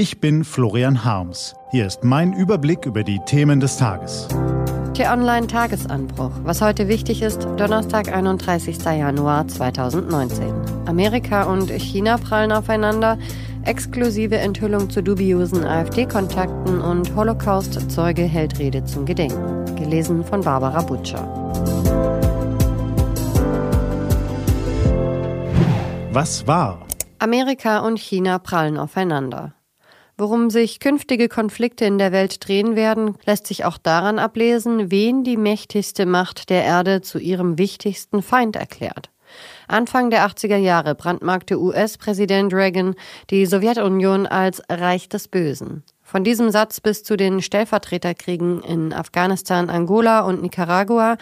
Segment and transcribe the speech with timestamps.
[0.00, 1.54] Ich bin Florian Harms.
[1.72, 4.28] Hier ist mein Überblick über die Themen des Tages.
[4.94, 6.30] T-Online Tagesanbruch.
[6.42, 8.82] Was heute wichtig ist, Donnerstag, 31.
[8.82, 10.54] Januar 2019.
[10.86, 13.18] Amerika und China prallen aufeinander.
[13.66, 19.76] Exklusive Enthüllung zu dubiosen AfD-Kontakten und Holocaust-Zeuge hält Rede zum Gedenken.
[19.76, 21.28] Gelesen von Barbara Butcher.
[26.10, 26.86] Was war?
[27.18, 29.52] Amerika und China prallen aufeinander.
[30.20, 35.24] Worum sich künftige Konflikte in der Welt drehen werden, lässt sich auch daran ablesen, wen
[35.24, 39.08] die mächtigste Macht der Erde zu ihrem wichtigsten Feind erklärt.
[39.66, 42.96] Anfang der 80er Jahre brandmarkte US-Präsident Reagan
[43.30, 45.84] die Sowjetunion als Reich des Bösen.
[46.02, 51.16] Von diesem Satz bis zu den Stellvertreterkriegen in Afghanistan, Angola und Nicaragua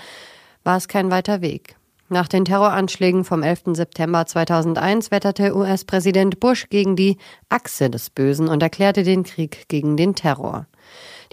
[0.65, 1.78] war es kein weiter Weg.
[2.11, 3.75] Nach den Terroranschlägen vom 11.
[3.75, 7.19] September 2001 wetterte US-Präsident Bush gegen die
[7.51, 10.67] Achse des Bösen und erklärte den Krieg gegen den Terror.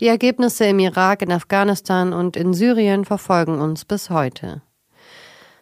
[0.01, 4.61] Die Ergebnisse im Irak, in Afghanistan und in Syrien verfolgen uns bis heute.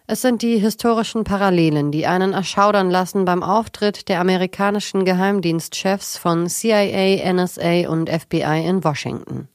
[0.08, 6.50] Es sind die historischen Parallelen, die einen erschaudern lassen beim Auftritt der amerikanischen Geheimdienstchefs von
[6.50, 9.48] CIA, NSA und FBI in Washington.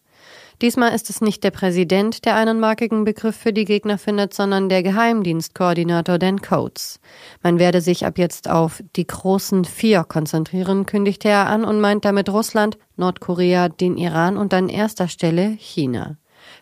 [0.61, 4.69] Diesmal ist es nicht der Präsident, der einen markigen Begriff für die Gegner findet, sondern
[4.69, 6.99] der Geheimdienstkoordinator Dan Coates.
[7.45, 12.05] Man werde sich ab jetzt auf die großen vier konzentrieren, kündigte er an und meint
[12.05, 16.17] damit Russland, Nordkorea, den Iran und an erster Stelle China.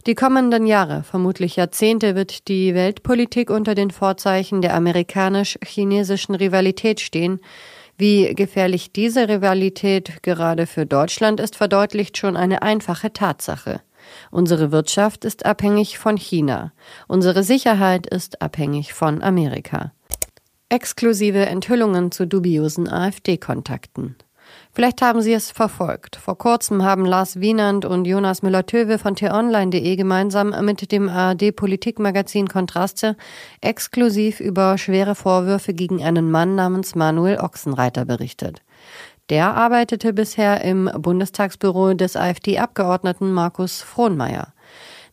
[0.07, 7.41] Die kommenden Jahre, vermutlich Jahrzehnte, wird die Weltpolitik unter den Vorzeichen der amerikanisch-chinesischen Rivalität stehen.
[7.97, 13.81] Wie gefährlich diese Rivalität gerade für Deutschland ist, verdeutlicht schon eine einfache Tatsache.
[14.31, 16.73] Unsere Wirtschaft ist abhängig von China.
[17.09, 19.93] Unsere Sicherheit ist abhängig von Amerika.
[20.69, 24.17] Exklusive Enthüllungen zu dubiosen AfD-Kontakten.
[24.73, 26.17] Vielleicht haben Sie es verfolgt.
[26.17, 33.17] Vor kurzem haben Lars Wienand und Jonas Müller-Töwe von t-online.de gemeinsam mit dem ARD-Politikmagazin Kontraste
[33.61, 38.61] exklusiv über schwere Vorwürfe gegen einen Mann namens Manuel Ochsenreiter berichtet.
[39.29, 44.53] Der arbeitete bisher im Bundestagsbüro des AfD-Abgeordneten Markus Frohnmeier.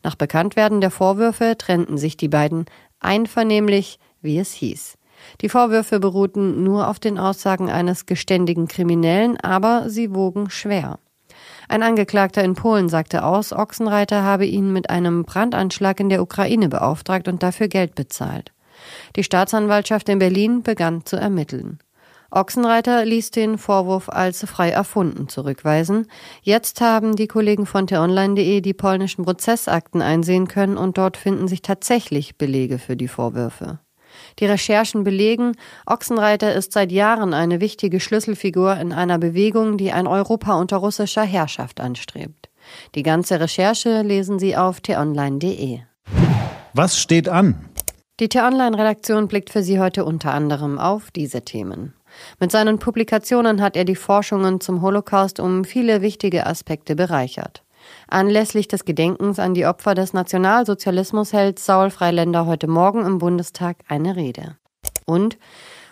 [0.03, 2.65] Nach Bekanntwerden der Vorwürfe trennten sich die beiden
[2.99, 4.99] einvernehmlich, wie es hieß.
[5.41, 10.99] Die Vorwürfe beruhten nur auf den Aussagen eines geständigen Kriminellen, aber sie wogen schwer.
[11.67, 16.69] Ein Angeklagter in Polen sagte aus, Ochsenreiter habe ihn mit einem Brandanschlag in der Ukraine
[16.69, 18.51] beauftragt und dafür Geld bezahlt.
[19.15, 21.79] Die Staatsanwaltschaft in Berlin begann zu ermitteln.
[22.33, 26.07] Ochsenreiter ließ den Vorwurf als frei erfunden zurückweisen.
[26.41, 31.61] Jetzt haben die Kollegen von t-online.de die polnischen Prozessakten einsehen können und dort finden sich
[31.61, 33.79] tatsächlich Belege für die Vorwürfe.
[34.39, 35.53] Die Recherchen belegen,
[35.85, 41.23] Ochsenreiter ist seit Jahren eine wichtige Schlüsselfigur in einer Bewegung, die ein Europa unter russischer
[41.23, 42.49] Herrschaft anstrebt.
[42.95, 45.81] Die ganze Recherche lesen Sie auf t-online.de.
[46.73, 47.69] Was steht an?
[48.19, 51.93] Die T-Online-Redaktion blickt für Sie heute unter anderem auf diese Themen.
[52.39, 57.63] Mit seinen Publikationen hat er die Forschungen zum Holocaust um viele wichtige Aspekte bereichert.
[58.07, 63.77] Anlässlich des Gedenkens an die Opfer des Nationalsozialismus hält Saul Freiländer heute Morgen im Bundestag
[63.87, 64.55] eine Rede.
[65.05, 65.37] Und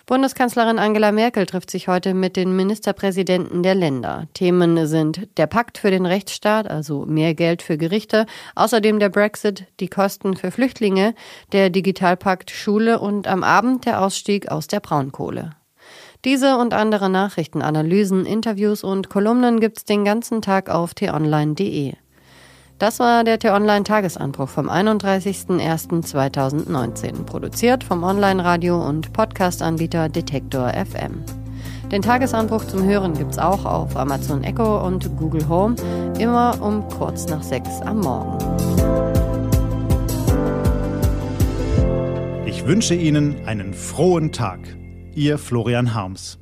[0.07, 4.27] Bundeskanzlerin Angela Merkel trifft sich heute mit den Ministerpräsidenten der Länder.
[4.33, 9.67] Themen sind der Pakt für den Rechtsstaat, also mehr Geld für Gerichte, außerdem der Brexit,
[9.79, 11.13] die Kosten für Flüchtlinge,
[11.53, 15.51] der Digitalpakt Schule und am Abend der Ausstieg aus der Braunkohle.
[16.23, 21.93] Diese und andere Nachrichten, Analysen, Interviews und Kolumnen gibt's den ganzen Tag auf t-online.de.
[22.77, 31.23] Das war der T-Online Tagesanbruch vom 31.01.2019, produziert vom Online-Radio und Podcast-Anbieter Detektor FM.
[31.91, 35.75] Den Tagesanbruch zum Hören gibt's auch auf Amazon Echo und Google Home,
[36.19, 38.37] immer um kurz nach sechs am Morgen.
[42.45, 44.59] Ich wünsche Ihnen einen frohen Tag.
[45.13, 46.40] Ihr Florian Harms.